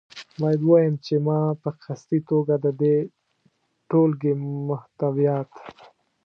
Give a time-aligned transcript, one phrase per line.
[0.41, 2.95] باید ووایم چې ما په قصدي توګه د دې
[3.89, 4.33] ټولګې
[4.69, 5.51] محتویات.